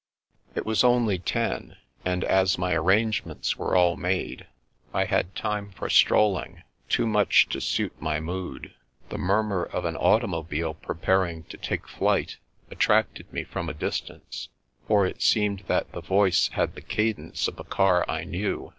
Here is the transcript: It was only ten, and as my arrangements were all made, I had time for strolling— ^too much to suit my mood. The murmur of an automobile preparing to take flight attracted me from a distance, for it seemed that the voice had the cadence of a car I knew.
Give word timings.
It 0.55 0.65
was 0.65 0.83
only 0.83 1.19
ten, 1.19 1.77
and 2.03 2.23
as 2.23 2.57
my 2.57 2.73
arrangements 2.73 3.55
were 3.55 3.75
all 3.75 3.95
made, 3.95 4.47
I 4.95 5.05
had 5.05 5.35
time 5.35 5.69
for 5.69 5.89
strolling— 5.91 6.63
^too 6.89 7.05
much 7.05 7.47
to 7.49 7.61
suit 7.61 7.93
my 8.01 8.19
mood. 8.19 8.73
The 9.09 9.19
murmur 9.19 9.61
of 9.61 9.85
an 9.85 9.95
automobile 9.95 10.73
preparing 10.73 11.43
to 11.49 11.57
take 11.57 11.87
flight 11.87 12.37
attracted 12.71 13.31
me 13.31 13.43
from 13.43 13.69
a 13.69 13.75
distance, 13.75 14.49
for 14.87 15.05
it 15.05 15.21
seemed 15.21 15.65
that 15.67 15.91
the 15.91 16.01
voice 16.01 16.47
had 16.53 16.73
the 16.73 16.81
cadence 16.81 17.47
of 17.47 17.59
a 17.59 17.63
car 17.63 18.03
I 18.09 18.23
knew. 18.23 18.69